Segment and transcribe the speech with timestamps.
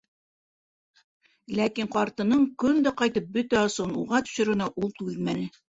[1.59, 1.67] Ләкин
[1.97, 5.49] ҡартының көн дә ҡайтып бөтә асыуын уға төшөрөүенә ул түҙмәне.